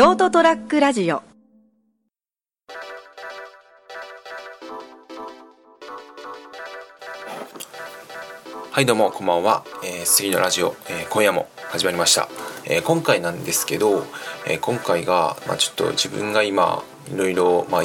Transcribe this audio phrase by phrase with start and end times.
[0.00, 1.22] ショートトラックラジオ。
[8.70, 12.30] はいどうもこんばんは、えー、杉のラジオ、えー、今夜も始まりました、
[12.64, 14.06] えー、今回なんですけど、
[14.46, 16.82] えー、今回が、まあ、ちょっと自分が今
[17.12, 17.82] いろいろ、まあ、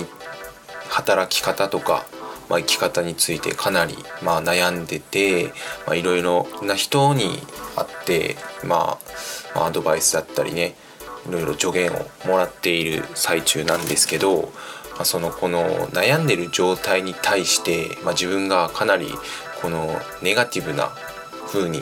[0.88, 2.06] 働き方とか、
[2.50, 5.52] まあ、生き方についてかなり、まあ、悩んでて、
[5.86, 7.42] まあ、いろいろな人に
[7.76, 8.98] 会って、まあ、
[9.54, 10.76] まあアドバイスだったりね
[11.28, 14.52] いろいろ助言をもらっている最中なんですけど、
[14.96, 19.08] まあ、そのこの悩んでる状態に対して、まあ、自分がかなり
[19.62, 20.92] このネガティブな
[21.48, 21.82] 風に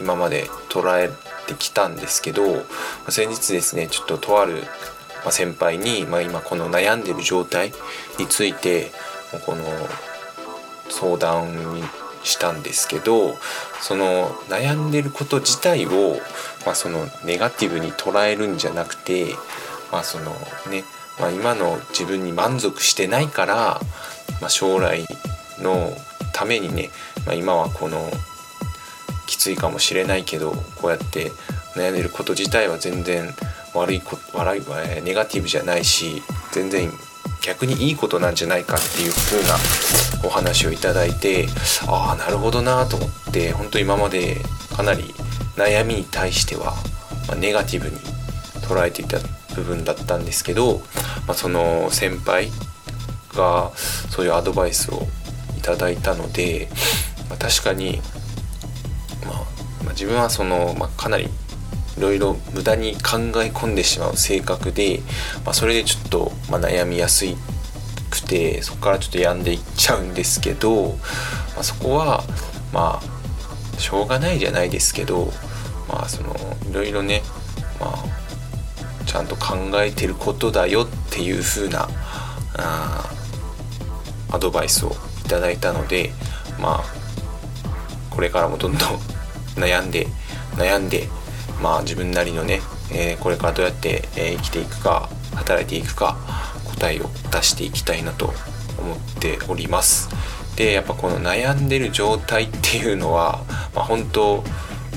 [0.00, 1.10] 今まで捉え
[1.46, 2.62] てきたんですけど、ま
[3.08, 4.62] あ、先日ですねちょっととある
[5.30, 7.72] 先輩に、まあ、今この悩んでる状態
[8.18, 8.92] について
[9.44, 9.64] この
[10.88, 11.82] 相談に
[12.24, 13.34] したんですけど
[13.80, 16.16] その悩んでること自体を、
[16.66, 19.34] まあ、そのネガティブに捉えるんじゃなくて、
[19.92, 20.32] まあその
[20.70, 20.84] ね
[21.20, 23.80] まあ、今の自分に満足してないから、
[24.40, 25.04] まあ、将来
[25.60, 25.92] の
[26.32, 26.90] ためにね、
[27.26, 28.10] まあ、今はこの
[29.26, 31.32] きついかもしれないけどこうやって
[31.74, 33.28] 悩んでること自体は全然
[33.74, 34.62] 悪いこ悪い
[35.02, 36.90] ネガティブじゃないし全然
[37.42, 39.56] 逆にいいことなんじゃないかっていう風な
[40.24, 41.46] お話をいただいて
[41.86, 44.36] ああなるほどなと思って本当今まで
[44.76, 45.14] かなり
[45.56, 46.74] 悩みに対しては、
[47.28, 47.96] まネガティブに
[48.62, 49.18] 捉えていた
[49.56, 50.78] 部分だったんですけど、
[51.26, 52.48] まあ、その先輩
[53.34, 55.02] がそういうアドバイスを
[55.58, 56.68] いただいたので、
[57.28, 58.00] まあ、確かに、
[59.26, 59.34] まあ、
[59.84, 61.28] まあ、自分はその、まかなり
[61.98, 65.00] いろいろ無駄に考え込んでしまう性格で、
[65.44, 67.36] まあ、それでちょっと、ま悩みやすい
[68.10, 70.92] くてそこからちょっと病んでいっちゃうんですけど、
[71.54, 72.22] まあ、そこは
[72.72, 75.30] まあしょうがないじゃないですけど
[75.88, 76.34] まあその
[76.70, 77.22] いろいろね
[77.80, 81.88] まあちゃんと考えてることだよっていう風な
[82.56, 83.10] あ
[84.30, 84.92] アドバイスを
[85.24, 86.10] いただいたので
[86.60, 86.84] まあ
[88.10, 88.80] これからもどんどん
[89.56, 90.06] 悩んで
[90.56, 91.08] 悩んで
[91.62, 92.60] まあ自分なりのね、
[92.92, 96.16] えー、これからどうやって、え、生きていくか働いていくか
[96.74, 98.32] 答えを出していきたいなと
[98.78, 100.08] 思っております。
[100.56, 104.42] でやっぱこの悩んでる状態っていうのは、まあ、本当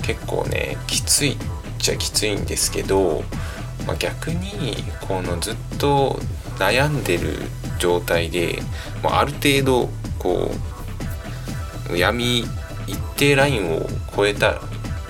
[0.02, 1.38] 結構ねきついっ
[1.78, 3.24] ちゃきついんですけど、
[3.86, 4.76] まあ、逆に
[5.08, 6.20] このずっと
[6.58, 7.38] 悩んでる
[7.80, 8.60] 状態で、
[9.04, 10.52] まあ、ある程度こ
[11.92, 12.40] う闇
[12.88, 14.62] 一定ラインを超えた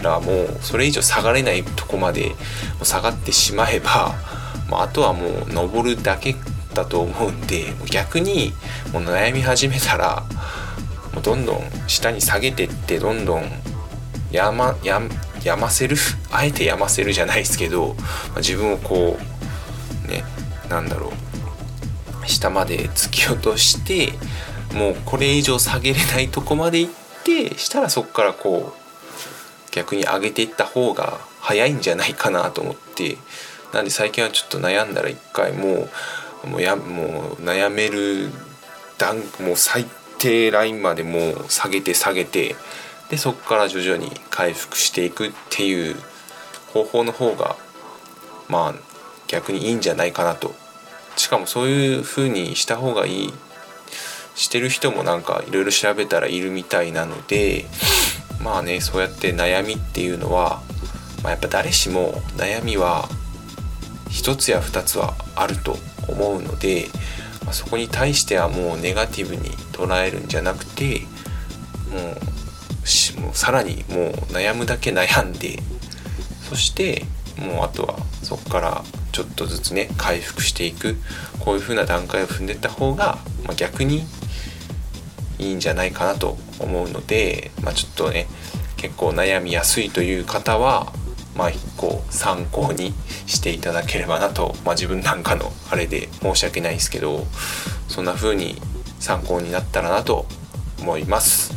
[0.02, 2.36] らもうそれ以上下がれないとこまで
[2.84, 4.16] 下がってしまえば、
[4.72, 6.36] あ、とはもう登るだけ
[6.74, 8.54] だと思うんで逆に
[8.94, 10.24] もう悩み始めたら
[11.14, 13.44] もうどんどん下に下げてってどんどん
[14.32, 15.02] やまや
[15.44, 15.98] やませる？
[16.32, 17.96] あえてやませるじゃないですけど、
[18.38, 19.18] 自分をこ
[20.06, 20.24] うね
[20.70, 21.12] なんだろ
[22.24, 24.14] う下まで突き落として
[24.78, 26.94] もうこれ以上下げれないとこまで行っ
[27.26, 28.81] てしたらそこからこう
[29.72, 33.18] 逆に上げていった方が早いんじゃないかなと思って
[33.74, 35.90] なんで最近はちょっと悩んだら一回も
[36.44, 38.30] うもうやもう悩める
[38.98, 39.86] 段もう最
[40.18, 42.56] 低ラインまでもう下げて下げて
[43.10, 45.96] でそこから徐々に回復していくっていう
[46.74, 47.56] 方法の方が
[48.50, 48.74] まあ
[49.28, 50.54] 逆にいいんじゃないかなと。
[51.16, 53.34] しかもそういう風にした方がいい。
[54.36, 57.66] してる人もなんかいろいろ調べたらいるみたいなので
[58.44, 60.62] まあねそうやって悩みっていうのは、
[61.24, 63.08] まあ、やっぱ誰しも悩みは
[64.10, 66.88] 一つや二つはあると思うので、
[67.46, 71.02] まあ、そこに対してはもうネガティブに捉えるんじゃなくて
[71.92, 75.60] もうもうさらにもう悩むだけ悩んで
[76.50, 77.06] そして
[77.38, 80.96] もうあとはそこからちょっとずつね回復していく
[81.40, 84.04] こういう風な段階を踏んでった方が、まあ、逆に
[85.42, 88.28] いいんじゃないかなと思うので、まあ、ちょっとね
[88.78, 90.94] 結構悩みやすいという方は
[91.36, 92.94] まあ一個参考に
[93.26, 97.26] していただければなと、まあ、自分なんかのあれで申し訳ないですけど
[97.88, 98.56] そんな風に
[99.00, 100.26] 参考になったらなと
[100.80, 101.54] 思います。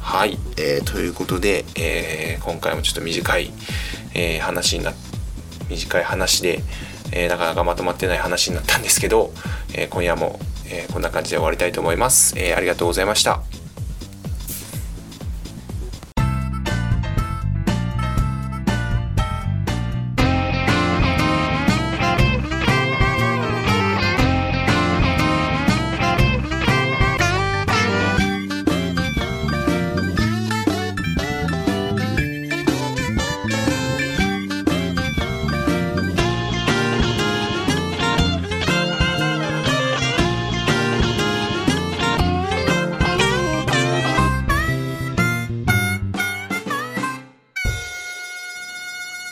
[0.00, 3.52] はい、えー、ということで、えー、今回もちょっと短い、
[4.14, 4.94] えー、話にな
[5.68, 6.62] 短い話で、
[7.12, 9.32] え、なかなかまとまってない話になったんですけど、
[9.74, 10.38] え、今夜も、
[10.70, 13.57] えー、こんな感じで終わりたいと思います、えー、ありがとうございました。